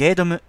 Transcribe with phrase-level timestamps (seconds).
[0.00, 0.42] ゲードム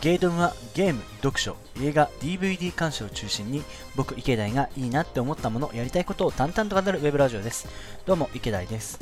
[0.00, 3.64] ゲードムはゲーム、読書、映画、DVD 鑑賞を中心に
[3.96, 7.66] 僕池田がいいなって思ったもの、やりたいことを淡々と語るウェブラジオです。
[8.06, 9.00] どうも池田です。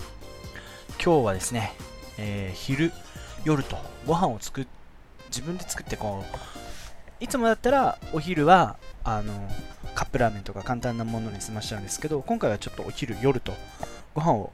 [0.93, 1.75] 今日はですね、
[2.16, 2.91] えー昼、
[3.45, 3.77] 夜と
[4.07, 4.66] ご飯を作っ
[5.29, 9.32] 自分で作ってこういつもだったらお昼はあの
[9.95, 13.52] カップラーメンとか簡単なものに済ましちゃうんですけど今回はちょっとお昼夜と
[14.15, 14.52] ご飯を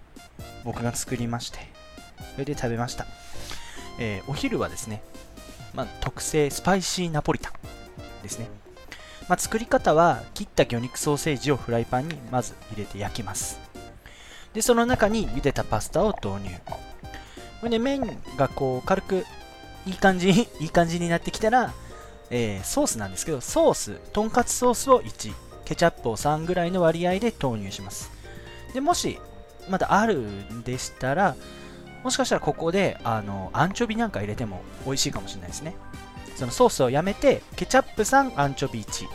[0.64, 1.58] 僕が作りまして
[2.34, 3.06] それで食べました、
[3.98, 5.02] えーお昼はですね、
[5.74, 7.52] まあ、特製スパイシーナポリタン
[8.22, 8.46] ですね、
[9.28, 13.58] まあ、作り方は切った魚肉ソーセージをフライパンにまず入れて焼きます。
[14.54, 16.50] でその中に茹でたパスタを投入。
[16.66, 16.76] こ
[17.64, 19.24] れで麺がこう軽く
[19.86, 21.72] いい感じに いい感じになってきたら、
[22.30, 28.10] えーソースなんですけどソースとんかつソースを1ケチャップを3ぐらいの割合で投入します。
[28.74, 29.18] でもし
[29.68, 31.36] まだあるんでしたら
[32.02, 35.74] もしかしたらここであのアンチョビなんか入れても美味しいかもしれないですね。
[36.36, 39.06] そのソースをやめてケチャップ3アンチョビ1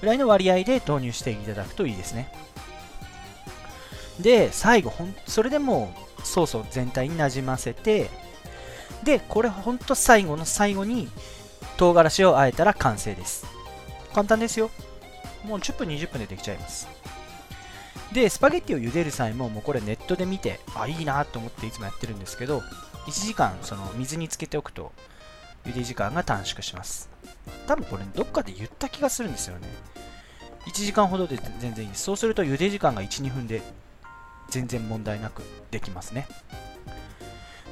[0.00, 2.32] ぐらいの割合で投入していただくといいですね。
[4.20, 8.10] で最後ほんそれでもうソースを全体になじませて
[9.08, 11.08] でこれほんと最後の最後に
[11.78, 13.46] 唐辛子をあえたら完成です。
[14.12, 14.70] 簡単ですよ。
[15.44, 16.86] もう10分20分でできちゃいます。
[18.12, 22.58] でスパゲッティを茹でる際ももうこれネットで見てあいいなと思っていつもやってるんですけど
[23.06, 24.92] 1時間その水につけておくと
[25.64, 27.08] 茹で時間が短縮します。
[27.66, 29.68] 多分これどっかで言った気がするんですよね。
[30.66, 32.02] 1時間ほどで全然いいです。
[32.02, 33.62] そうすると茹で時間が12分で
[34.50, 36.28] 全然問題なくできますね。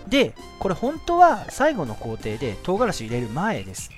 [0.09, 3.91] でこれ本当は最後の工程で唐辛子入れる前です。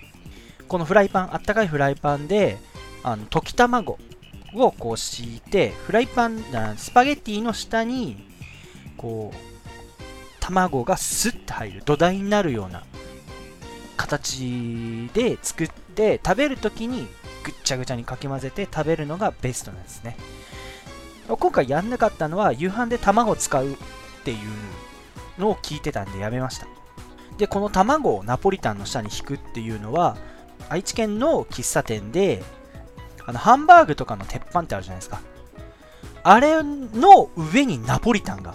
[0.67, 2.59] このフライパンあったかいフライパンで
[3.03, 3.99] あの溶き卵
[4.55, 6.43] をこう敷いてフライパン
[6.77, 8.29] スパゲッティの下に
[8.97, 9.37] こう
[10.41, 12.85] 卵がスッと入る土台になるような
[13.97, 17.07] 形で作って食べるときに
[17.45, 20.17] ぐっちゃぐちゃにかき混ぜて食べるのがベストなんですね。
[21.29, 23.77] 今回やんなかったのは夕飯で卵使うっ
[24.25, 24.39] ていう
[25.39, 26.67] のを聞いてたんでやめました。
[27.37, 30.17] でこの卵をナポリタンの下に引くっていうのは
[30.69, 32.43] 愛知県の喫茶店で
[33.25, 35.21] あのハンバーグとかの鉄板ってあるじゃないですか。
[36.25, 38.55] あれの上にナポリタンが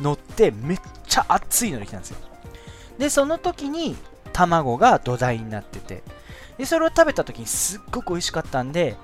[0.00, 2.18] 乗ってめっちゃ熱いのできたんですよ。
[2.98, 3.96] でその時に
[4.32, 6.02] 卵が土台になってて
[6.58, 8.96] でそれを食べた時にすっごく美味しかったんで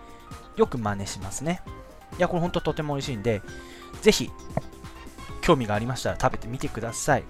[0.57, 1.63] よく真似しますね。
[2.19, 3.43] いやこれほんととても美味しいんで
[4.03, 4.31] ぜひ
[5.49, 7.25] 興味がありましたら食べてみてください。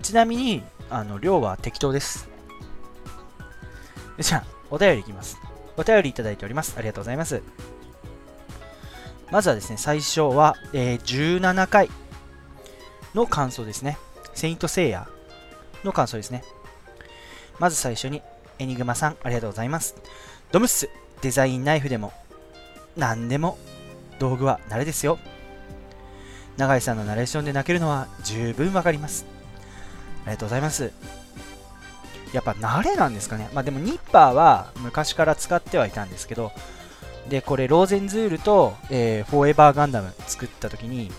[0.00, 2.30] ちなみにあの量は適当です。
[4.18, 5.36] じゃあお便りいきます。
[5.76, 6.76] お便りいただいております。
[6.78, 7.42] ありがとうございます。
[9.30, 11.90] まずはですね最初は、えー17回
[13.14, 13.98] の感想ですね。
[14.32, 15.06] セイントセイヤ
[15.84, 16.42] の感想ですね。
[17.58, 18.22] まず最初に
[18.58, 19.94] エニグマさんありがとうございます。
[20.52, 20.88] ドムッス
[21.20, 22.14] デザインナイフでも
[22.96, 23.58] 何でも
[24.18, 25.18] 道具は慣れですよ。
[26.56, 29.26] 永井さんのナレーションで泣けるのは十分わかります。
[30.24, 30.92] ありがとうございます。
[32.32, 33.48] やっぱ慣れなんですかね。
[33.54, 36.52] まあでもニッパーは昔から使ってはいたんですけど
[37.28, 41.10] でこれローゼンズールと、えーフォーエバーガンダム作った時に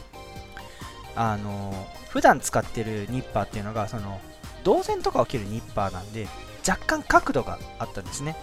[1.16, 4.20] あのー普段使ってるニッパーっていうのがその
[4.64, 6.28] 銅線とかを切るニッパーなんで
[6.68, 8.36] 若干角度があったんですね。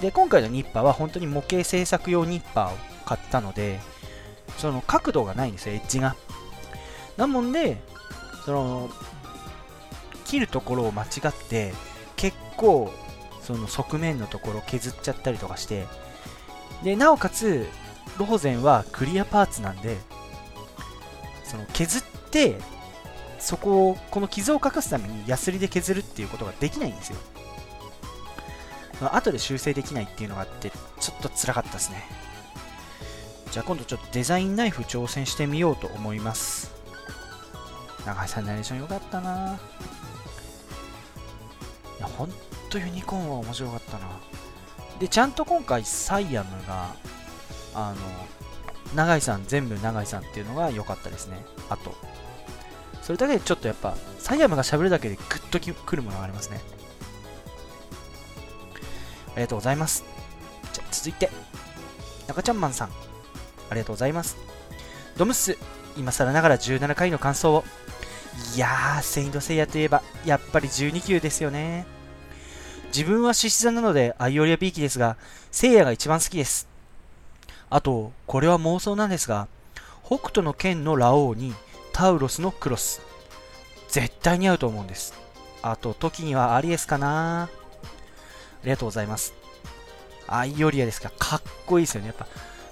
[0.00, 2.76] で今回のニッパーは本当に模型製作用ニッパーを
[3.06, 3.80] 買ったので
[4.58, 6.16] その角度がないんですよエッジが。
[7.16, 7.78] なもんで
[8.44, 8.90] その
[10.24, 11.72] 切るところを間違って
[12.16, 12.92] 結構
[13.42, 15.86] その側面のところ削っちゃったりとかして
[16.82, 17.66] でなおかつ
[18.18, 19.96] ローゼンはクリアパーツなんで
[21.44, 22.56] その削って
[23.38, 27.18] そこをこの傷を隠すためにヤスリで削るっていうことができないんですよ。
[29.02, 30.70] あ後で修正できないっていうのがあって
[31.00, 32.02] ちょっと辛かったですね。
[33.50, 36.74] じゃあ今度ちょっとデザインナイフ挑戦してみようと思います。
[38.04, 39.58] 長井さんナレーションよかったな。
[41.98, 42.30] いやほん
[42.68, 44.06] とユニコーンは面白かったな。
[44.98, 46.94] でちゃんと今回サイアムが
[47.74, 47.96] あの
[48.94, 51.44] 永井さん全部永井さんっていうのが良かったですね。
[51.68, 51.94] あと。
[53.02, 56.60] それだけでちょっとやっぱサイアムが喋るだけでグッときくるものがありますね。
[59.28, 60.04] ありがとうございます。
[60.72, 61.30] じゃあ続いて。
[62.26, 63.05] 中ちゃんマンさん。
[63.70, 64.36] ありがとうございます
[65.16, 65.56] ドムス
[65.96, 67.64] 今更ながら17回の感想を
[68.54, 71.86] いやーセイントセイヤといえばやっぱり12級ですよね
[72.96, 75.18] 自分は獅子座なのでアイオリアビーキですが、
[75.50, 76.66] 聖夜が一番好きです。
[77.68, 79.48] あと、これは妄想なんですが、
[80.02, 81.54] 北斗の剣のラオウに
[81.92, 83.02] タウロスのクロス。
[83.88, 85.12] 絶対に合うと思うんです。
[85.60, 87.48] あと、時にはアリエスかなあ
[88.64, 89.34] りがとうございます。
[90.26, 91.12] アイオリアですか。
[91.18, 92.06] かっこいいですよね。
[92.06, 92.26] やっぱ、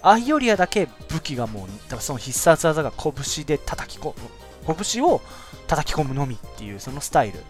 [0.06, 5.20] アイオリアだけ武器がもう、多分その必殺技が拳で叩き込む、拳を
[5.66, 7.40] 叩き込むのみっていう、そのスタイル。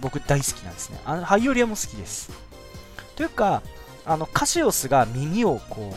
[0.00, 1.00] 僕大好きなんですね。
[1.04, 2.30] あの、ハイオリアも好きです。
[3.16, 3.62] というか、
[4.04, 5.96] あの、カシオスが耳をこう、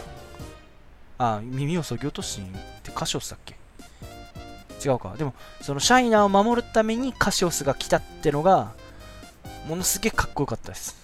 [1.18, 2.52] あ、耳をそぎ落としにっ
[2.84, 3.56] てカシオスだっけ？
[4.86, 5.16] 違うか。
[5.18, 8.74] でも、そのシャイナーを守るためにカシオスが来たってのが、
[9.68, 10.96] ものすげえかっこよかったです。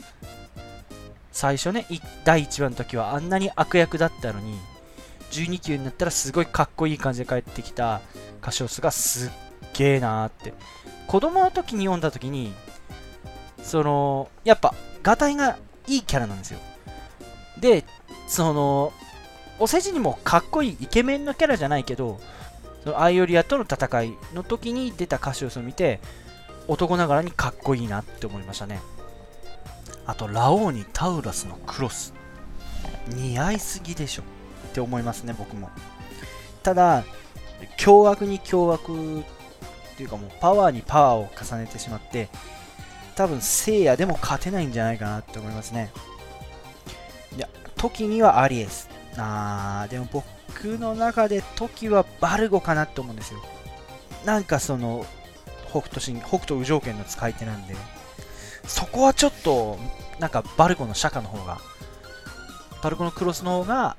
[1.32, 1.88] 最初ね、
[2.24, 4.60] 第1話の時はあんなに悪役だったのに、
[5.32, 8.02] 12級になったらすごいかっこいい感じで帰ってきた
[8.42, 9.32] カシオスがすっ
[9.74, 10.54] げえなーって。
[11.08, 12.54] 子供の時に読んだ時に、
[13.64, 14.74] その、やっぱ、
[15.04, 15.58] ガタイが
[15.88, 16.60] いいキャラなんですよ。
[17.60, 17.84] で、
[18.28, 18.94] その、
[19.60, 22.20] お世辞にもかっこいいイケメンのキャラじゃないけど、
[22.84, 26.00] そのアイオリアとの戦いの時に出たカシオスを見て、
[26.68, 28.82] 男ながらにかっこいいなって思いましたね。
[30.06, 32.14] あと、ラオウにタウラスのクロス。
[33.10, 34.24] 似合いすぎでしょ
[34.72, 35.70] って思いますね、僕も。
[36.64, 37.04] ただ、
[37.78, 39.24] 凶悪に凶悪っ
[39.98, 42.30] ていうかもうパワーにパワーを重ねてしまって、
[43.16, 45.92] 多分聖夜でも勝てないんじゃないかなって思いますね。
[47.36, 48.90] いや、時にはアリエス。
[49.18, 53.42] あー、でも僕の中で時はバルゴかなって思うんですよ。
[54.26, 55.06] なんかその、
[55.70, 57.76] 北斗神、北斗無条件の使い手なんで、
[58.66, 59.78] そこはちょっと、
[60.20, 61.60] なんかバルゴの釈迦の方が、
[62.82, 63.98] バルゴのクロスの方が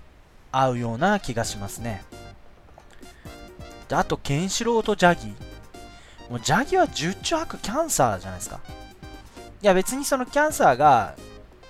[0.52, 2.04] 合うような気がしますね。
[3.88, 5.34] で、あと、ケンシロウとジャギ。
[6.31, 8.60] もうジャギは十中八九キャンサーじゃないですか。
[9.62, 11.14] いや別にそのキャンサーが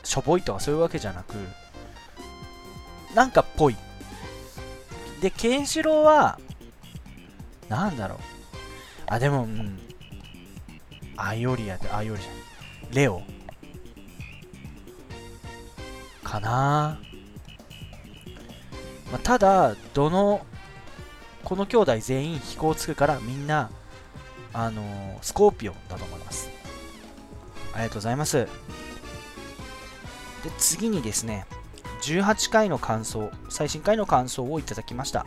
[0.02, 1.34] しょぼいとかそういうわけじゃなく、
[3.14, 3.76] なんかっぽい。
[5.20, 6.38] で、ケンシロウは、
[7.68, 8.18] なんだろう。
[9.06, 9.78] あ、でも、うん。
[11.16, 12.94] アイオリアで、アイオリア。
[12.94, 13.22] レオ。
[16.24, 16.98] かな
[19.12, 20.44] まあ、ただ、どの、
[21.44, 23.70] この兄弟全員飛行つくからみんな、
[24.54, 26.48] あのー、スコーピオンだと思います。
[27.74, 28.46] ありがとうございます。
[28.46, 28.48] で、
[30.58, 31.46] 次にですね、
[32.02, 35.26] 18回の感想、最新回の感想をいただきました。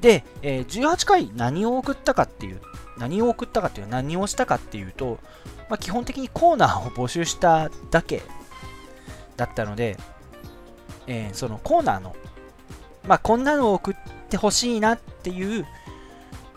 [0.00, 2.60] で、えー、18回何を送ったかっていう、
[2.98, 5.18] 何を送ったかっていう何をしたかっていうと、
[5.68, 8.22] まあ、基本的にコーナーを募集しただけ
[9.36, 9.96] だったので、
[11.06, 12.14] えー、そのコーナーの、
[13.06, 13.94] まあ、こんなのを送っ
[14.28, 15.66] てほしいなっていう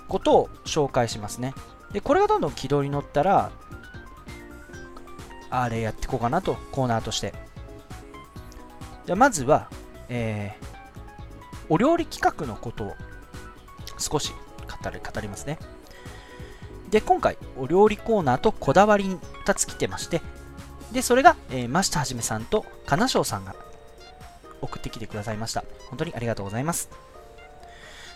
[0.07, 1.53] ことを紹介しますね。
[1.91, 3.51] で、これがどんどん軌道に乗ったら、
[5.51, 7.33] あれやっていこうかなと、コーナーとして。
[9.05, 9.69] じゃまずは、
[10.09, 10.65] えー、
[11.69, 12.95] お料理企画のことを
[13.97, 14.33] 少し
[14.83, 15.57] 語り語りますね。
[16.89, 20.21] で、今回、お料理コーナーとこだわりに2つ来てまして、
[20.91, 23.55] で、それが、えー、増田はじめさんと金賞さんが
[24.61, 25.63] 送ってきてくださいました。
[25.89, 26.89] 本当にありがとうございます。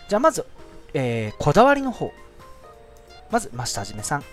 [0.08, 0.46] じゃあまず、
[0.92, 2.12] えー、こだわりの方。
[3.30, 4.24] まず、増田はじめさん。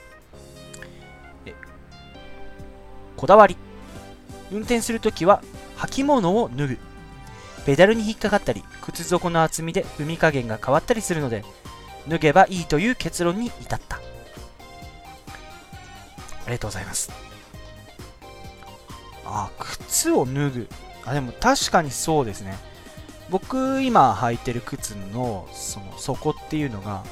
[3.22, 3.56] こだわり。
[4.52, 5.44] 運転するときは
[5.78, 6.78] 履物を脱ぐ。
[7.68, 11.46] ペダルに引っかかったり、靴底の厚みで踏み加減が変わったりするので、
[12.08, 13.98] 脱げばいいという結論に至った。
[13.98, 14.00] あ
[16.48, 17.12] りがとうございます。
[19.26, 20.68] あ、靴を脱ぐ。
[21.06, 22.58] あ、でも確かにそうですね。
[23.30, 27.06] 僕今履いてる靴のその底っていうのが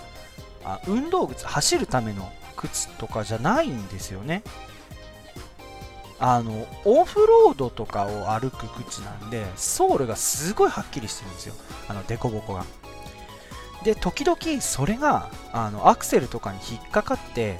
[0.65, 4.43] あ運動靴走るための靴とかじゃないんですよね。
[6.19, 11.55] あのオフロードとかを歩く靴なんでソールがすごいはっきりしてるんですよ。
[11.87, 12.65] あの凸凹が。
[13.85, 17.57] で時々それがあのアクセルとかに引っかかって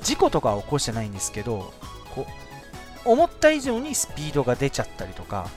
[0.00, 1.72] 事故とかは起こしてないんですけど
[2.14, 2.45] こう
[3.06, 5.48] 思った以上にスピードが出ちゃったりとか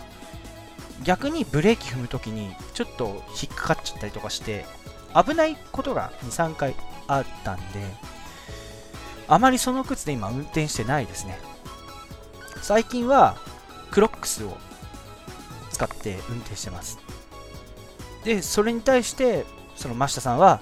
[1.03, 4.65] 逆にブレーキ踏むときにちょっと引っかかっちゃったりとかして
[5.15, 6.75] 危ないことが23回
[7.07, 7.63] あったんで
[9.27, 11.39] あまりその靴で今運転してないですね
[12.61, 13.37] 最近は
[13.91, 14.57] クロックスを
[15.71, 16.99] 使って運転してます。
[18.23, 20.61] で、それに対して、その真下さんは、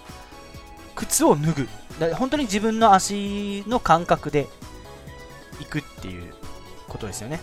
[0.96, 1.68] 靴を脱ぐ。
[2.16, 4.48] 本当に自分の足の感覚で
[5.60, 6.34] 行くっていう
[6.88, 7.40] ことですよね。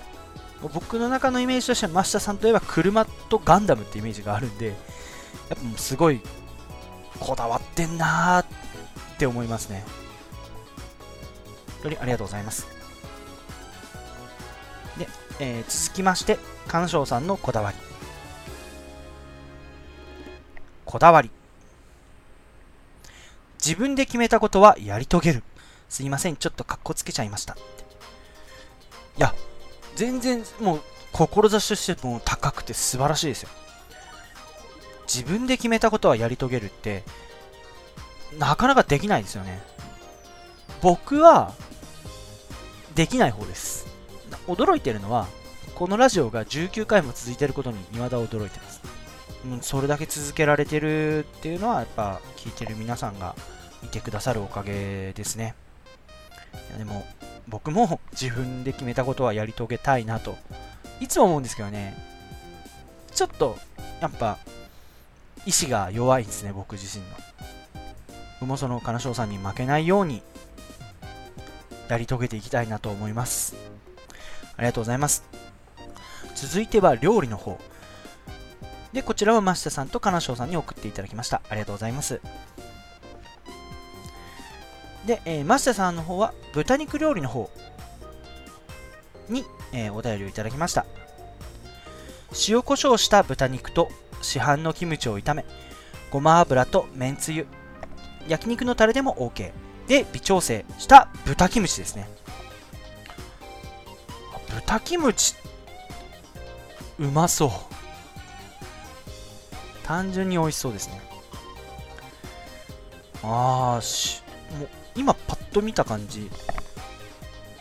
[0.73, 6.21] 僕の中のイメージとしては、真下さんといえば車とガンダムってイメージがあるんで、やっぱすごい
[7.21, 8.47] こだわってんなーっ
[9.19, 9.85] て思いますね。
[11.85, 12.67] ありがとうございます
[14.99, 15.07] で。
[15.41, 17.77] えー、続きまして鑑賞さんのこだわり
[20.85, 21.31] こだわり
[23.65, 25.43] 自分で決めたことはやり遂げる
[25.89, 27.57] すいませんちょっとかっこつけちゃいました
[29.17, 29.35] いや
[29.97, 33.49] 全然もう志としても高くて素晴らしいですよ。
[35.07, 37.05] 自分で決めたことはやり遂げるって
[38.39, 39.63] なかなかできないですよね。
[40.83, 41.55] 僕は
[42.95, 43.87] できない方です。
[44.47, 45.27] 驚いてるのは
[45.75, 48.83] このラジオが19回も続いてることに未だ驚いてます。
[49.45, 53.35] うそれだけ続けられてるっていうのはやっぱ聞いてる皆さんが
[53.83, 55.55] いてくださるおかげですね。
[56.79, 57.05] でも
[57.49, 60.37] 僕も自分で決めたことはやり遂げたいなと。
[61.01, 61.95] いつも思うんですけどね。
[63.15, 63.57] ちょっと
[64.01, 64.39] やっぱ
[65.47, 67.11] 意志が弱いんですね僕自身の。
[68.41, 70.23] 僕もその金賞さんに負けないように
[71.89, 73.55] やり遂げていきたいなと思います。
[74.57, 75.25] ありがとうございます。
[76.35, 77.59] 続いては料理の方。
[78.93, 81.43] でこちらは増田さんと金賞さんに送っていただきました。
[81.49, 82.21] ありがとうございます。
[85.07, 87.51] で、えー、増田さんの方は豚肉料理の方
[89.29, 90.87] に、えー、お便りをいただきました。
[92.49, 93.89] 塩コショウした豚肉と
[94.21, 95.45] 市販のキムチを炒め
[96.11, 97.47] ごま油とめんつゆ
[98.27, 99.53] 焼肉のタレでも OK
[99.87, 102.09] で微調整した豚キムチですね。
[104.55, 105.35] 豚キムチ
[106.99, 107.51] うまそう。
[109.85, 111.03] 単純に美味しそうですね。
[113.23, 114.23] あーし
[114.59, 116.31] も今パッと見た感じ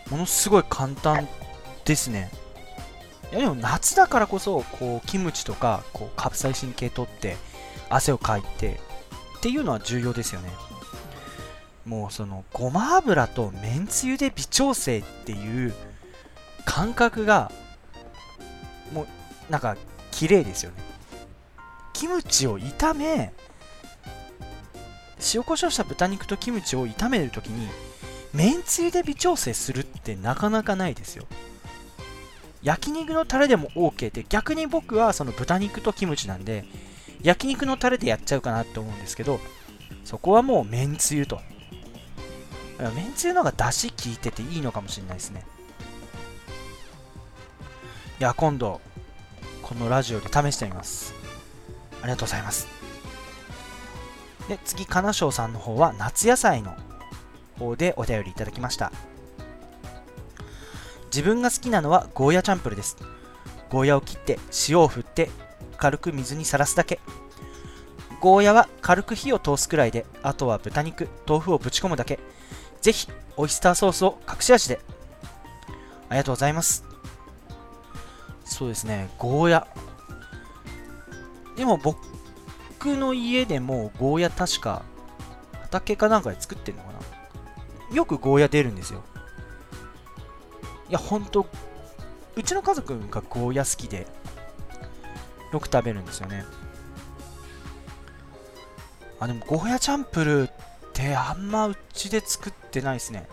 [0.09, 1.27] ものすごい簡単
[1.85, 2.31] ですね。
[3.31, 7.35] いやでも夏だからこそこうキムチとかこうカプサイシン系取って
[7.89, 8.79] 汗をかいて
[9.39, 10.51] っていうのは重要ですよね。
[11.85, 15.73] もうそのごま油とめんつゆで微調整っていう
[16.63, 17.51] 感覚が
[18.93, 19.07] もう
[19.51, 19.75] なんか
[20.11, 20.77] 綺麗ですよね。
[21.91, 23.33] キムチを炒め
[25.33, 27.67] 塩コショウした豚肉とキムチを炒めるときに
[28.33, 31.25] めんつゆで微調整するってなかなかないですよ。
[32.63, 36.65] 焼肉のタレでも OK で逆に僕はその豚肉とキムチなんで
[37.21, 39.39] 焼肉のタレでやっちゃうかなって思うんですけど
[40.05, 41.41] そこはもうめんつゆと。
[42.95, 45.45] めんつゆの方が出汁効いてていいのかもしれないですね。
[48.19, 48.81] いや今度
[49.61, 51.13] このラジオで試してみます。
[52.01, 52.82] ありがとうございます。
[54.47, 56.75] で次金賞さんの方は夏野菜の
[57.57, 58.91] 方でお便りいただきました。
[61.05, 62.97] 自分が好きなのはゴーヤチャンプルです。
[63.69, 65.29] ゴーヤを切って塩を振って
[65.77, 66.99] 軽く水にさらすだけ。
[68.19, 72.19] ゴーヤは軽く火を通すくらいであとは豚肉豆腐をぶち込むだけ。
[72.81, 73.07] ぜひ
[73.37, 74.79] オイスターソースを隠し味で。
[76.09, 76.83] ありがとうございます。
[78.45, 79.67] そうですねゴーヤ。
[81.55, 81.97] でも僕
[82.83, 84.83] 僕の家でもゴーヤ確か
[85.61, 86.89] 畑かなんかで作ってんのか
[87.89, 87.95] な？
[87.95, 89.01] よくゴーヤ出るんですよ。
[90.89, 91.47] いやほんと
[92.35, 94.05] うちの家族がゴーヤ好きで
[95.53, 96.43] よく食べるんですよね。
[99.21, 100.51] あでもゴーヤチャンプルっ
[100.91, 103.29] てあんまうちで作ってないですね。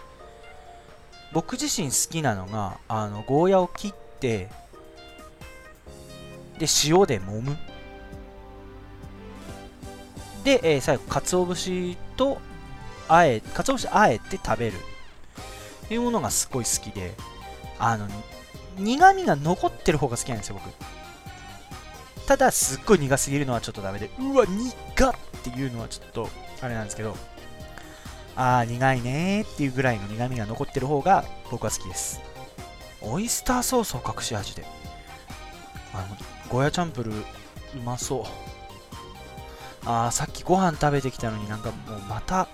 [1.33, 4.49] 僕自身好きなのがあのゴーヤを切って
[6.57, 7.57] で塩で揉む。
[10.59, 12.39] で、えー、最後鰹節と
[13.09, 14.75] あえ鰹節あえて食べる。
[15.85, 17.15] っていうものがすごい好きで
[17.79, 18.07] あの
[18.79, 20.73] 苦味が残ってる方が好きなんですよ僕。
[22.27, 26.29] ただすっごい苦すぎるのはちょっとダメでうわ苦っっていうのはちょっと
[26.61, 27.17] あれなんですけど
[28.37, 32.21] ああ苦いねーっていうぐらいの苦味が残ってる方が僕は好きです。
[33.03, 34.65] オイスターソースを隠し味で。
[35.93, 36.17] あの
[36.49, 37.25] ゴーヤチャンプルう
[37.85, 38.25] まそう。
[39.85, 42.49] ああさっきご飯食べてきたのになんかもうまた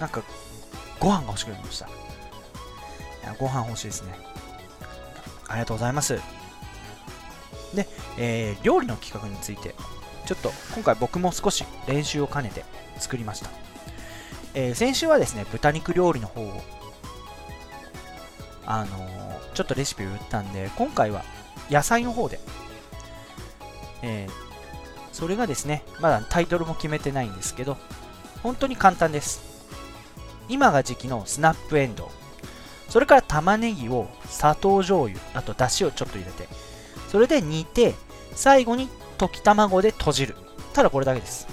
[0.00, 0.22] なんか
[0.98, 1.86] ご飯が欲しくなりました。
[1.86, 1.90] い
[3.24, 4.18] やご飯欲しいですね。
[5.48, 6.20] ありがとうございます。
[7.74, 9.74] で、えー、料理の企画について
[10.26, 12.64] ちょっと今回僕も少し練習を兼ねて
[12.98, 13.50] 作りました、
[14.54, 16.52] えー、先週はですね豚肉料理の方を
[18.66, 21.24] あのー、ちょっとレシピを打ったんで今回は
[21.70, 22.40] 野菜の方で、
[24.02, 24.47] えー、
[25.18, 27.76] それがですねまだタイトルも決めてないんですけど
[28.44, 29.42] 本当に簡単です。
[30.48, 32.04] 今が時期のスナップエンド。
[32.04, 32.08] ウ
[32.88, 36.48] それから玉ねぎを砂糖醤油あとだしをちょっと入れて
[37.08, 37.96] それで煮て
[38.36, 40.36] 最後に溶き卵で閉じる。
[40.72, 41.48] ただこれだけです。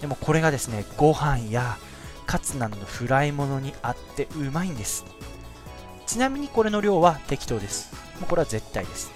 [0.00, 1.76] でもこれがですねご飯や
[2.24, 5.04] カツなどのフライ物にあってうまいんです。
[6.06, 7.92] ちなみにこれの量は適当です。
[8.18, 9.12] もうこれは絶対です。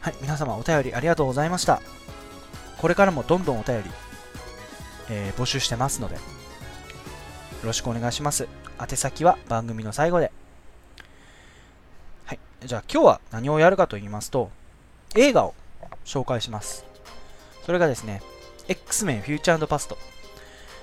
[0.00, 1.82] はい、皆様お便りありがとうございました。
[2.84, 3.90] これからもどんどんお便り、
[5.08, 6.20] えー、募集してますので、よ
[7.64, 8.46] ろしくお願いします。
[8.78, 10.30] 宛先は番組の最後で。
[12.26, 14.50] はい、じゃあ今日は何をやるかと言いますと、
[15.16, 15.54] 映画を
[16.04, 16.84] 紹介します。
[17.64, 18.20] それがですね、
[18.68, 19.96] X-Men フューチャーパスト。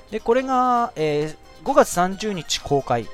[0.09, 3.07] で、これが、えー、5月30日公開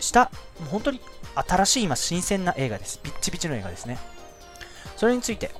[0.00, 1.00] した、もう本当に
[1.34, 2.98] 新しい今新鮮な映画です。
[2.98, 3.96] ピッチピチの映画ですね。
[4.98, 5.50] それについて、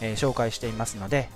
[0.00, 1.28] えー、紹介していますので、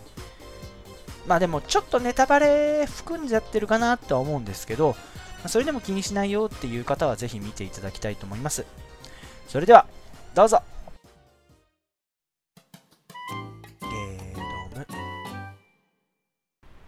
[1.26, 4.96] まあでもちょっとネタバレ含んじゃってるかなとは思うんですけど、
[5.42, 8.64] まそれでも気にしないよっていう方はぜひ見ていただきたいと思います。
[9.48, 9.86] それでは、
[10.34, 10.62] どうぞ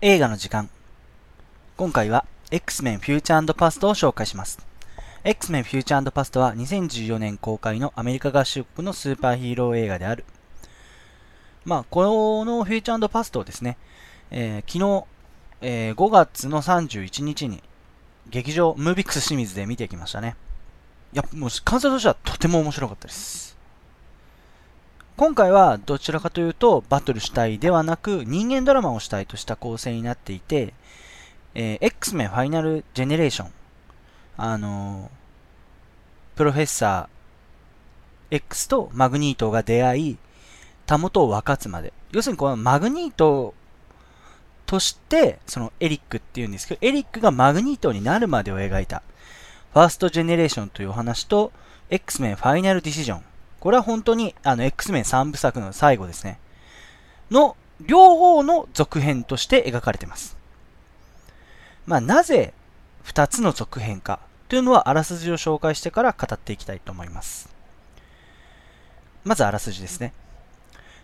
[0.00, 0.70] 映画の時間
[1.76, 4.58] 今回は X-Men フューチャーパストを紹介します。
[5.24, 10.24] X-Men フューチャーパストは2014年公開のアメリカ合衆国のスーパーヒーロー映画である。
[11.68, 12.02] まあ、こ
[12.46, 13.76] のフューチャーパストをですね、
[14.30, 15.04] えー、昨日、
[15.60, 17.62] えー、5月の31日に
[18.30, 20.34] 劇場ムービックス清水で見てきましたね。
[21.12, 23.58] いや、もう感想としてはとても面白かったです。
[25.18, 30.72] 今回はどちらかというとバトル主体ではなく人間ドラマを主体とした構成になっていて、
[31.54, 33.52] えー、X-Men ファイナルジェネレーション
[34.36, 40.18] あのー、プロフェッサー X とマグニートが出会い、
[40.88, 41.92] たもとを分かつまで。
[42.12, 43.52] 要するにこのマグニート
[44.64, 49.02] として、そのエリックっていうんですけど、エリックがマグニートになるまでを描いた、
[49.74, 51.52] ファーストジェネレーションというお話と、
[51.90, 53.22] X-Men ファイナルディシジョン。
[53.60, 56.38] これは本当に、あの、X-Men 3部作の最後ですね。
[57.30, 60.38] の、両方の続編として描かれています。
[61.86, 62.54] まあ、なぜ
[63.04, 67.54] 2つの続編かというのはあらすじを紹介してから語っていきたいと思います。
[69.24, 70.12] まずあらすじですね。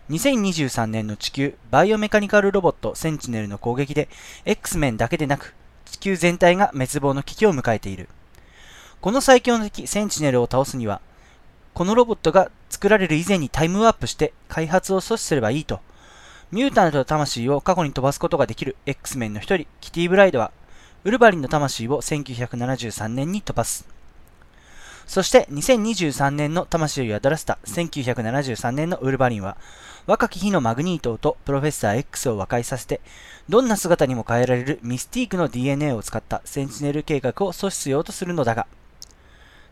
[0.09, 4.07] 2023年の地球、バイオメカニカルロボットセンチネルの攻撃で
[4.45, 8.09] X メンだけでなく地球全体が滅亡の危機を迎えている。
[9.01, 11.01] この最強の敵センチネルを倒すには
[11.75, 15.81] このロボットが作られる以前にタイムワープして開発を阻止すればいいと、
[16.49, 20.51] ミュータントの魂を過去に飛ばすことができる X メンの一人、キティ・ブライドは、
[21.03, 23.94] ウルヴァリンの魂を1973年に飛ばす。
[25.07, 29.57] そして2023年の魂を宿らせた1973年のウルヴァリンは、
[30.07, 33.01] 若き日のマグニートとプロフェッサー X を和解させて、
[33.47, 38.67] どんな姿にも変えられるミスティークの DNA を使ったセンチネル計画を阻止しようとするのだが、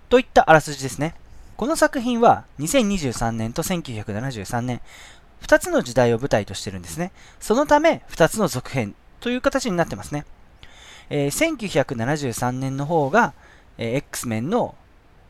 [0.09, 1.15] といったあらすじですね。
[1.57, 4.81] この作品は2023年と1973年、
[5.41, 7.11] 2つの時代を舞台としてるんですね。
[7.39, 10.25] そのため、2つの続編という形になってますね。
[11.09, 13.33] えー、1973年の方が、
[13.77, 14.75] えー、X-Men の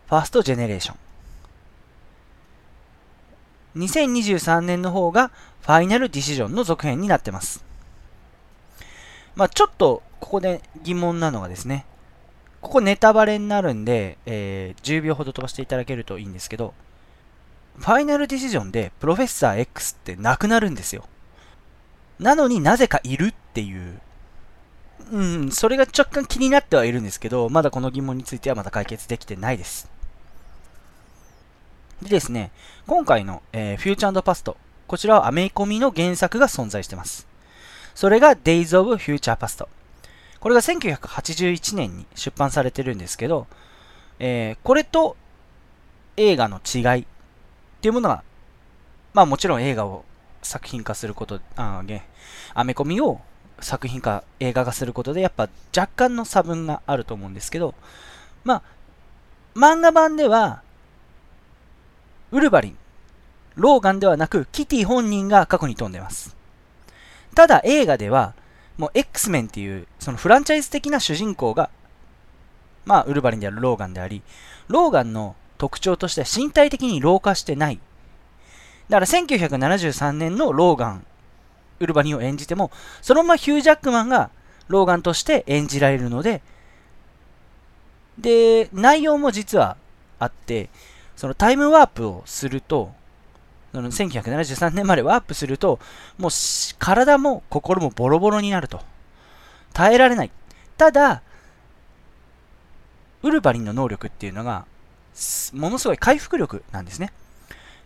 [0.08, 0.98] ファーストジェネレーション。
[3.76, 7.64] 2023年の方がファイナルディシジョンの続編になってます。
[9.36, 11.86] まあ、ちょっとここで疑問なのがですね、
[12.62, 16.74] ここネタバレになるんで、えー、10秒ほど飛ばしていただけるといいんですけど、
[17.78, 21.06] ファイナルディシジョンでプロフェッサー X ってなくなるんですよ。
[22.20, 24.00] なのになぜかいるっていう。
[25.12, 29.90] うん、それが若干気になってはいるんですけど、まだこの疑問についてはまだ解決できてないです。
[32.02, 32.52] でですね、
[32.88, 37.28] 今回の、えー、フューチャーパスト、こちらはアメコミの原作が存在してます。
[37.96, 39.68] それが Days of Future Past。
[40.40, 43.48] これが1981年に出版されてるんですけど、
[44.20, 45.16] えー、これと
[46.18, 47.06] 映画の違いっ
[47.82, 48.24] ていうものが、
[49.14, 50.04] まあもちろん映画を
[50.42, 51.84] 作品化すること、あ
[52.54, 53.22] アメコミを
[53.64, 57.74] 作品化、映画化することで、やっぱ若干の差分があると思うんですけど、
[58.44, 58.62] まあ、
[59.56, 60.62] 漫画版では、
[62.32, 62.78] ウルヴァリン、
[63.56, 66.36] ローガンではなく、キティ本人が過去に飛んでます。
[67.36, 68.34] ただ映画では、
[68.78, 71.70] もう X メンっていう、そのフランチャイズ的な主人公が、
[72.86, 74.22] まあ、ウルヴァリンであるローガンであり、
[74.68, 77.80] ローガンの特徴としては身体的に老化してない。
[78.90, 81.06] だから1973年のローガン、
[81.80, 84.30] ウルヴァリンを演じても、そのままヒュージャックマンが
[84.68, 86.42] ローガンとして演じられるので、
[88.18, 89.78] で、内容も実は
[90.20, 90.70] あって、
[91.16, 92.92] そのタイムワープをすると、
[93.74, 95.80] その1973年までワープすると、
[96.18, 96.32] もう
[96.78, 98.82] 体も心もボロボロになると。
[99.74, 100.32] 耐えられない。
[100.78, 101.24] ただ、
[103.24, 104.66] ウルヴァリンの能力っていうのが、
[105.54, 107.12] ものすごい回復力なんですね。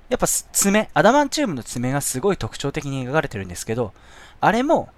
[0.10, 3.94] やっぱ爪、アダマンチウムの爪がすごい特徴的に描かれてるんですけど、
[4.40, 4.90] あれも、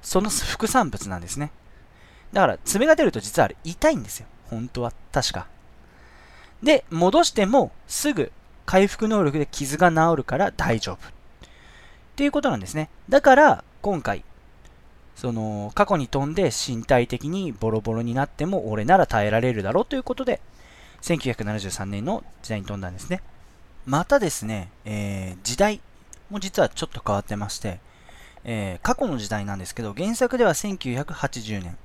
[0.00, 1.50] その副産物なんですね。
[2.32, 4.26] だから、爪が出ると実はあれ痛いんですよ。
[4.48, 4.92] 本当は。
[5.12, 5.46] 確か。
[6.62, 8.32] で、戻してもすぐ
[8.64, 10.96] 回復能力で傷が治るから大丈夫。
[10.96, 11.00] っ
[12.16, 12.88] ていうことなんですね。
[13.08, 14.24] だから、今回、
[15.16, 20.40] その、過去に飛んで身体的にボロボロになっても俺なら耐えられるだろうということで、
[21.02, 23.20] 1973年の時代に飛んだんですね。
[23.86, 25.80] またですね、えー、時代
[26.28, 27.78] も実はちょっと変わってまして、
[28.44, 31.78] えー、過去の時代なんですけど、原作では1980年、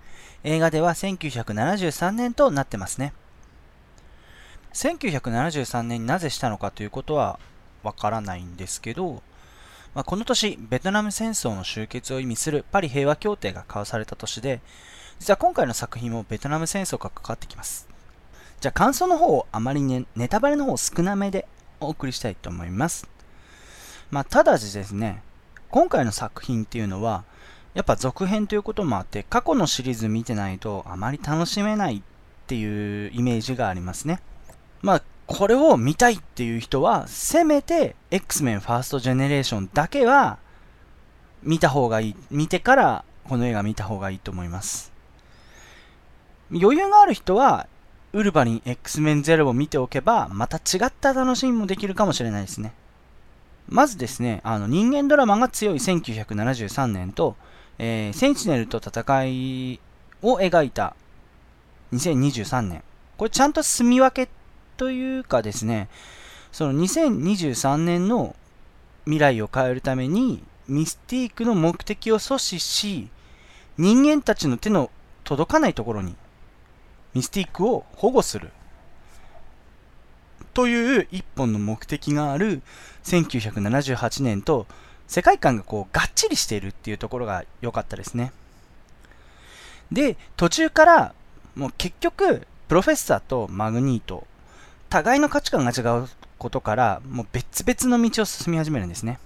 [0.44, 3.14] 映画では1973年となってますね。
[4.74, 7.40] 1973年になぜしたのかということは
[7.84, 9.22] わからないんですけど、
[9.94, 14.62] まあ、この年、ベトナム戦争の終結を意味するパリ平和協定が交わされた年で、
[15.20, 17.88] 実は今回の作品もベトナム戦争が関わってきます。
[18.60, 21.46] じゃあ感想の方をあまりね、ネタバレの方を少なめで
[21.82, 23.10] お送りしたいと思います。
[24.10, 25.22] まあ、ただしですね、
[25.70, 27.24] 今回の作品っていうのは、
[27.74, 32.02] やっぱ続編ということもあって、過去のシリーズ見てないとあまり楽しめないっ
[32.48, 34.22] ていうイメージがありますね。
[34.82, 40.40] まあ、これを見たいっていう人は、せめて X-Men ファーストジェネレーションだけは
[41.42, 42.16] 見た方がいい。
[42.30, 44.92] 見てからこの映画見た方がいいと思います。
[46.52, 47.68] 余裕がある人は、
[48.14, 52.74] ウルヴァリン X-Men ゼロを見ておけば、また違った楽しみもできるかもしれないですね。
[53.70, 57.38] まずですね、あの人間ドラマが強い1973年と、
[57.80, 59.80] えー、センチネルと戦い
[60.22, 60.94] を描いた
[61.94, 62.84] 2023年。
[63.18, 64.32] これちゃんと住み分け
[64.76, 65.88] というかですね、
[66.52, 68.36] その2023年の
[69.06, 73.08] 未来を変えるために、ミスティークの目的を阻止し、
[73.78, 74.92] 人間たちの手の
[75.24, 76.16] 届かないところに、
[77.14, 78.52] ミスティークを保護する。
[80.54, 82.62] という一本の目的がある
[83.04, 84.68] 1978年と
[85.08, 88.32] 世界観がこうがっちりしているっていうところが良かったですね。
[89.92, 91.14] で、途中から
[91.56, 94.26] もう結局、プロフェッサーとマグニート
[94.90, 99.20] 互いの価値観が違うことから、もう別々の道を進み始めるんですね。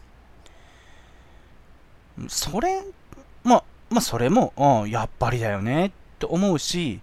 [2.27, 2.83] それ、
[3.43, 6.99] まあ、まあ、それも、うん、やっぱりだよね、と思うし、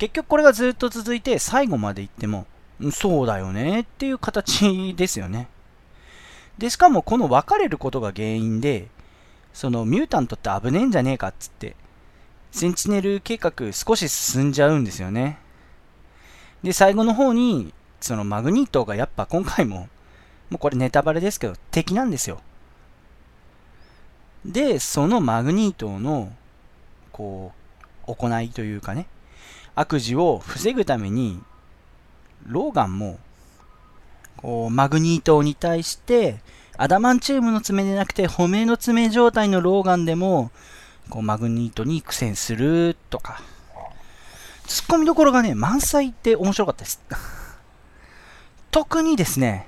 [0.00, 2.46] 結局これがずっと続いて最後まで行っても、
[2.90, 5.46] そうだよねっていう形ですよね。
[6.56, 8.88] で、しかもこの別れることが原因で、
[9.52, 11.76] そのミュータントって危ねえんじゃねえかっつって、
[12.50, 15.38] センチネル計画少し進んじゃうんですよね。
[16.62, 19.90] で、最後の方に、そのマグニートがやっぱ今回も、
[20.48, 22.40] もうこれネタバレですけど、敵なんですよ。
[24.46, 26.32] で、そのマグニートの、
[27.12, 27.52] こ
[28.06, 29.06] う、行いというかね、
[29.74, 31.40] 悪事を防ぐために、
[32.46, 33.18] ローガンも、
[34.36, 36.40] こう、マグニートに対して、
[36.76, 40.50] アダマンチウムの爪でなくて、褒めの爪状態のローガンでも、
[41.08, 43.42] こう、マグニートに苦戦するとか、
[44.66, 47.02] ツッコミどころがね、満載って面白かったです。
[48.70, 49.66] 特にですね、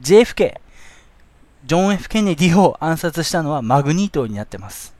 [0.00, 0.60] JFK、
[1.64, 4.97] ジョン・ F・ ケネディを暗殺したのはマグニートになってます。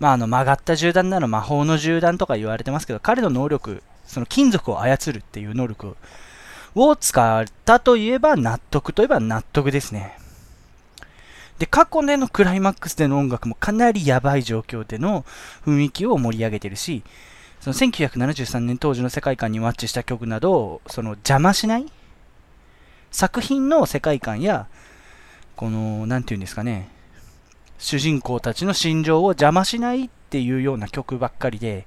[0.00, 5.96] まあ、あの曲がった銃弾なら魔法の銃弾とか言われてますけど、彼の能力、その金属を操るっていう能力
[6.74, 10.18] を使ったといえば納得といえば納得ですね。
[11.58, 15.24] で、過去でのクライマックスでの音楽もかなりやばい状況での
[15.66, 17.02] 雰囲気を盛り上げてるし、
[17.60, 21.86] その1973年当時の世界観にマッチした曲などその邪魔しない
[23.10, 24.68] 作品の世界観や、
[25.56, 26.88] この、なんていうんですかね、
[27.78, 31.86] 主人公たちの心情を邪魔しないっていうような曲ばっかりで、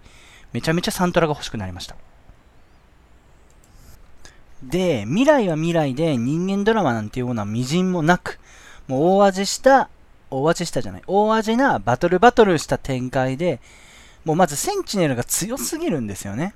[0.54, 1.96] めちゃめちゃサントラが欲しくなりました。
[4.64, 8.40] で、未来は未来で人間ドラマなんていうような微塵もなく、
[8.88, 9.90] もう大味した、
[10.30, 13.60] 大味したじゃない、大味なバトルバトルした展開で、
[14.24, 16.54] もうまずセンチネルが強すぎるんですよね。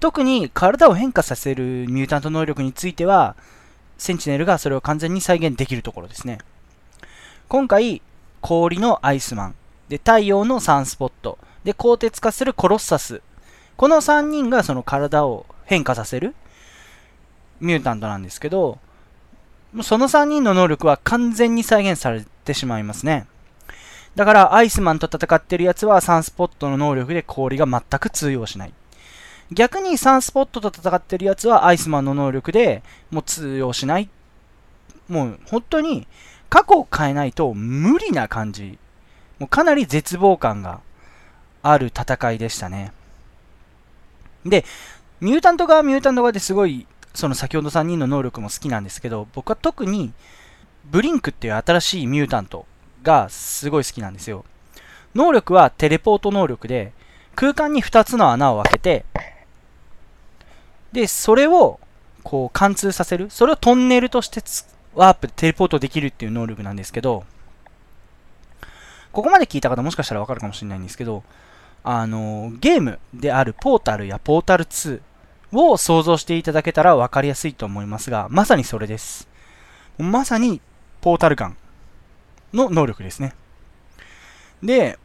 [0.00, 3.36] 特に体を変化させるミュータント能力については、
[3.98, 6.38] センチネルがそれを完全に再現できるところですね。
[7.48, 8.02] 今回、
[8.42, 9.54] 氷のアイスマン、
[9.88, 13.22] で、太陽のサンスポット、で、鋼鉄化するコロッサス。
[13.76, 16.34] この3人がその体を変化させる
[17.60, 18.78] ミュータントなんですけど、
[19.82, 23.26] その3人の能力は完全に再現されてしまいますね。
[24.16, 28.74] だから、アイスマンと戦ってるやつはサンスポットの能力で氷が全く通用しない。
[29.52, 34.08] 逆にサンスポットと戦ってるやつはアイスマンの能力でもう通用しない。
[35.08, 36.06] もう本当に
[36.52, 38.78] 過去を変えないと無理な感じ。
[39.38, 40.80] もうかなり絶望感が
[41.62, 42.92] ある戦いでしたね。
[44.44, 44.66] で、
[45.22, 50.12] ミュータント側ミュータント側ですごい、その先ほど3人の能力も好きなんですけど、僕は特に
[50.84, 52.66] ブリンクっていう新しいミュータント
[53.02, 54.44] がすごい好きなんですよ。
[55.14, 56.92] 能力はテレポート能力で、
[57.34, 59.04] 空間に2つの穴を開けて、
[60.92, 61.80] で、それを
[62.22, 63.30] こう貫通させる。
[63.30, 64.42] それをトンネルとして
[64.94, 67.24] ワープテレポートできるっていう能力なんですけど、
[69.12, 71.22] ここまで聞いた方もしかしたらわかるかもしれないんですけど、
[71.84, 75.00] あの、ゲームであるポータルやポータル2
[75.52, 79.28] を想像していただけたらわかりやすいと思いますが、まさにそれです。
[79.98, 80.60] まさに
[81.00, 81.56] ポータルガン
[82.52, 83.34] の能力ですね。
[84.62, 84.98] で、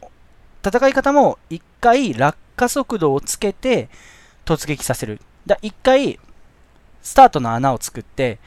[0.64, 3.88] 戦い方も一回落下速度をつけて
[4.44, 5.20] 突撃させる。
[5.46, 6.18] だ一回
[7.02, 8.38] スタートの穴を作って、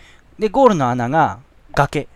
[0.42, 1.40] で、ゴールの穴が
[1.72, 2.08] 崖。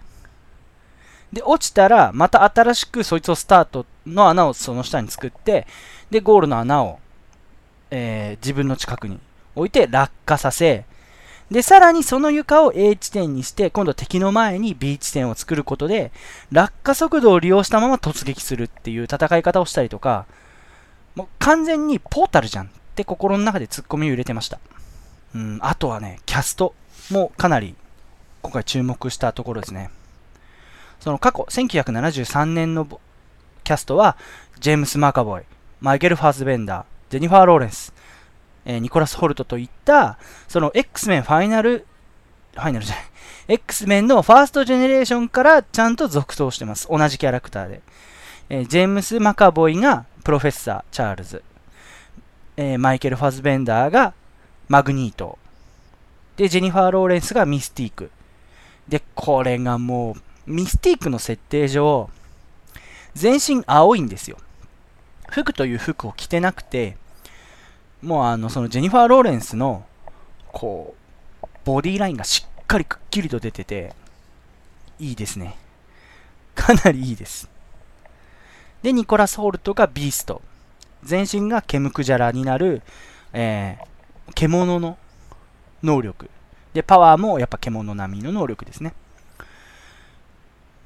[1.31, 5.67] で、落ちたら、また新しくそいつをスタートの穴をその下に作って、
[6.09, 6.97] で、ゴールの穴を、
[7.91, 9.19] えー、自分の近くに
[9.53, 10.85] 置いて落下させ、
[11.51, 16.11] で、さらにその床を A 地点にして、今度敵の前に B 地点を作ることで、
[16.51, 20.25] 落下速度を利用したまま突撃するっていう戦い方をしたりとか、
[21.13, 24.59] もう完全にポータルじゃんって心の中でツッコミを入れてました。
[25.35, 26.73] うん、あとはね、キャスト
[27.11, 27.75] もかなり
[28.45, 29.89] 今回注目したところですね。
[30.99, 32.87] その過去、1973年の
[33.63, 34.17] キャストは、
[34.59, 35.41] ジェームス・マカボイ、
[35.81, 37.91] マイケル・ファスベンダー、ジェニファー・ローレンス、
[38.65, 41.87] えー、ニコラス・ホルトといった、その X メンファイナル、
[42.53, 43.05] ファイナルじゃない、
[43.47, 46.87] X メンのファーストジェネレーションからちゃんと続投してます。
[46.87, 47.81] 同じキャラクターで。
[48.49, 51.41] えー、ジェームス・マカボイがプロフェッサー、チャールズ。
[52.57, 54.13] えー、マイケル・ファスベンダーが
[54.67, 55.39] マグニート。
[56.37, 58.11] で、ジェニファー・ローレンスがミスティーク。
[58.87, 60.15] で、これがも
[60.47, 62.09] う、ミスティークの設定上、
[63.13, 64.37] 全身青いんですよ。
[65.29, 66.97] 服という服を着てなくて、
[68.01, 69.85] もうあの、そのジェニファー・ローレンスの、
[70.51, 70.95] こ
[71.43, 73.95] う、ボディラインがしっかりくっきりと出てて、
[74.99, 75.57] いいですね。
[76.53, 77.49] かなりいいです。
[78.83, 80.41] で、ニコラス・ホルトがビースト。
[81.03, 82.81] 全身がケムクジャラになる、
[83.33, 84.97] えー、獣の
[85.83, 86.29] 能力。
[86.75, 88.93] で、パワーもやっぱ獣並みの能力ですね。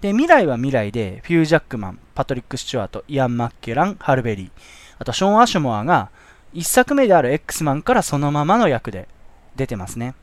[0.02, 4.50] で、未来は未来で、フュー・ジャックマン、パトリック・スチュワート、イアン・マッケラン、ハルベリー、
[5.00, 6.12] あとショーン・アシュモアが、
[6.54, 9.08] 1作目である X マンからそのままの役で
[9.56, 10.14] 出てますね。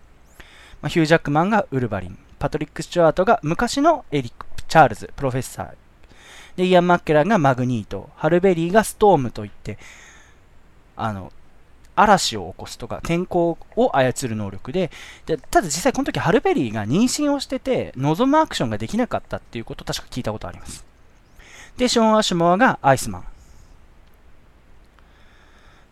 [0.83, 5.71] まあ、ヒュー・ジャックマンがウルヴァリン、パトリック・スチュワートが昔のエリック・チャールズ、プロフェッサー。
[6.55, 9.79] で、イアン・マッケランがマグニート、ハル・ベリーがストームといって、
[10.97, 11.33] あの、
[11.97, 14.91] 嵐を起こすとか、天候を操る能力で、
[15.27, 20.85] でただ実際この時ハル・ベリーが妊娠をしてて、望むアクションができなかったっていうことを確か聞いたことあります。
[21.77, 23.25] で、ショーン・アシュモアがアイスマン。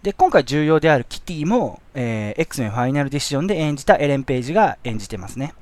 [0.03, 5.55] で、今回重要であるキティも、えー、X メンファイナルディシジョンで演じたエレン・ページが演じてますね。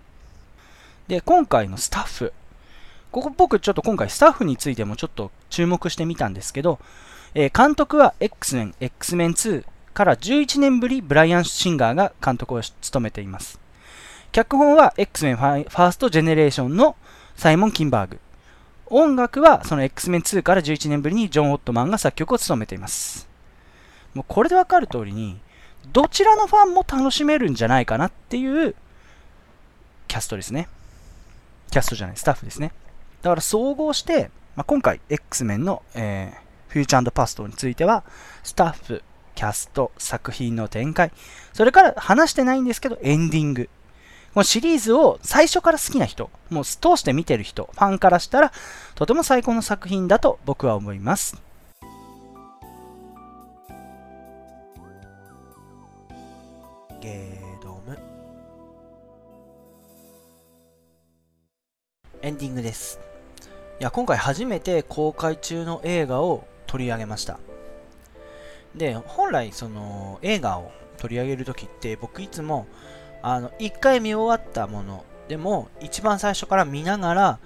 [1.06, 2.32] で、今回のスタッフ。
[3.12, 6.80] ここ僕ちょっと今回スタッフについてもちょっと注目してみたんですけど、
[7.34, 13.60] えー、監督は X メン、X メン2、から11年ぶりブライアン・シンガーが監督を務めています。
[14.32, 16.96] 脚本は X メンファーストジェネレーションの
[17.36, 18.20] サイモン・キンバーグ。
[18.86, 23.28] 音楽はその X メン2から11年ぶりにジョン・オットマンが作曲を務めています。
[24.14, 25.38] もうこれでわかる通りに、
[25.92, 28.74] どちらのファンも楽しめるんじゃないかなっていう
[30.08, 30.68] キャストですね。
[31.70, 32.72] キャストじゃない、スタッフですね。
[33.22, 38.04] だから総合して、まあ、今回 X メンの、えー、フューチャーパストについては、
[38.42, 39.02] スタッフ、
[39.34, 41.10] キャスト、作品の展開、
[41.52, 43.68] それから話してないんですけど、エンディング。
[44.34, 48.52] このシリーズを最初から好きな人、もう通して見てる人、ファンからしたら、
[48.94, 51.42] とても最高の作品だと僕は思います。
[57.00, 57.98] ゲードム
[62.22, 63.00] エンディングです。
[63.80, 67.38] いや、今回初めて公開中の映画を取り上げました。
[68.74, 72.66] で、本来その映画を取り上げるときって僕いつも
[73.22, 77.38] あの1回見終わったものでも一番最初から見ながら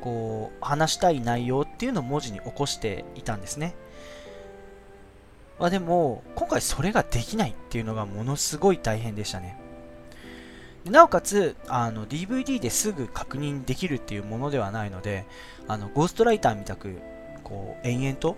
[0.00, 3.74] こう話したい内容っていうのを文字に起こしていたんですね。
[5.58, 9.58] まあ、でも今回それができないっていうのがものすごい大変でしたね。
[10.84, 15.24] なおかつあの DVD ですぐ確認できるっていうものではないので
[15.66, 16.98] あのゴーストライターみたく
[17.42, 18.36] こう延々と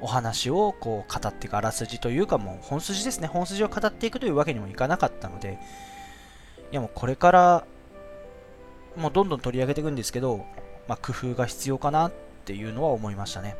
[0.00, 3.26] お話をこう語っていくあらすじというかもう本筋ですね。
[3.26, 5.58] 本筋を語っていくというわけにもいかなかったので
[6.72, 7.66] いやもうこれから
[8.96, 10.44] もうどんどん取り上げていくんですけど、
[10.88, 12.12] まあ、工夫が必要かなっ
[12.44, 13.56] ていうのは思いましたね。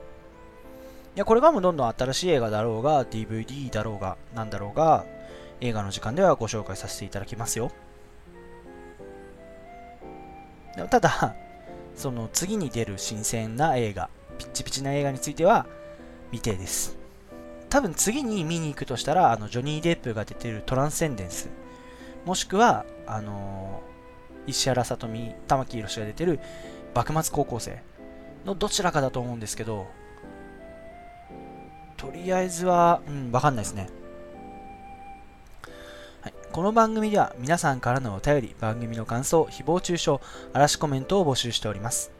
[1.15, 5.07] いやこれからもどんどん新しい映画だろうが DVD だろうがなんだろうが
[5.63, 7.71] 映画の時間ではご紹介させていただきますよ。
[10.91, 11.35] ただ
[11.95, 15.67] その次に出る新鮮な映画ピッチピチな映画については
[16.31, 16.97] 未定です。
[17.69, 21.49] 多分次に見に行くとしたら、あのジョニー・デップが出てるトランセンデンス。
[22.25, 26.41] もしくは、あのー、石原さとみ、玉木宏が出てる
[26.95, 27.83] 幕末高校生
[28.45, 29.87] のどちらかだと思うんですけど、
[31.97, 33.89] とりあえずは、うん、わかんないですね。
[36.21, 40.17] はい、この番組では皆さんからのお便り、番組の感想、誹謗中傷、
[40.53, 42.05] 嵐コメントを募集しております。
[42.05, 42.11] す、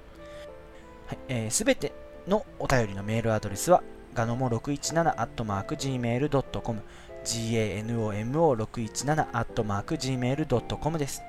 [1.07, 1.93] はいえー、べ、て
[2.27, 3.83] のお便りのメールアドレスは、
[4.17, 6.81] ガノモ617 gmail.com
[7.23, 11.23] ganomo617 gmail.com です。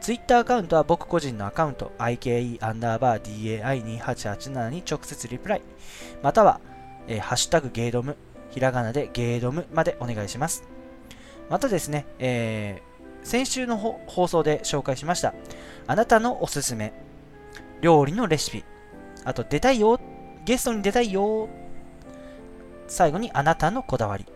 [0.00, 5.62] ツイッターアカウントは僕個人のアカウント ike アンダーバー dai2887 に直接リプライ。
[6.22, 6.60] または、
[7.08, 8.18] えー、ハッシュタグゲードム
[8.50, 10.62] ひらがなでゲードムまでお願いします。
[11.48, 15.32] またですね、えー、先週の放送で紹介しました
[15.86, 16.92] あなたのおすすめ
[17.80, 18.62] 料理のレシピ。
[19.24, 19.98] あと出たいよ
[20.44, 21.48] ゲストに出たいよ
[22.88, 24.26] 最後にあなたのこだわり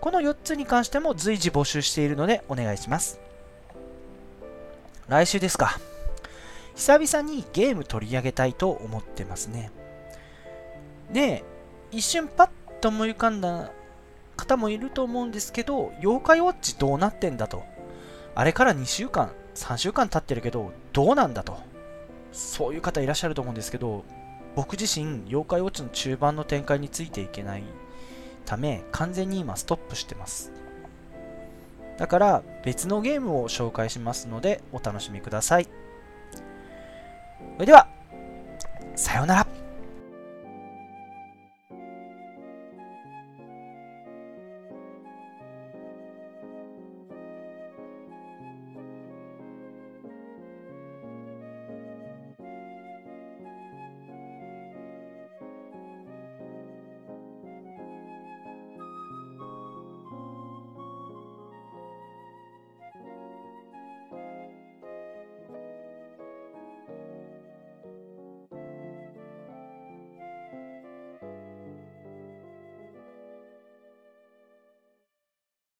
[0.00, 3.18] この4つに関しても随時募集しているのでお願いします。
[5.08, 5.78] 来週ですか。
[6.74, 9.70] 久々にゲーム取り上げたいと思ってますね。
[11.12, 11.44] で、
[11.90, 12.48] 一瞬パッ
[12.80, 13.70] と思い浮かんだ
[14.36, 17.64] 方もいると思うんですけど、妖怪ウォッチどうなってんだと。
[18.34, 21.58] あれから2週間、3週間経ってるけど、どうなんだと。
[22.32, 24.04] そういう方いらっしゃると思うんですけど、
[24.56, 27.62] 僕自身、妖怪ウォッチの中盤の展開についていけない
[28.46, 30.50] ため完全に今ストップしてます。
[31.98, 35.68] だから別のゲームを紹介しますのでお楽しみください。
[37.54, 37.86] それでは
[38.96, 39.55] さようなら。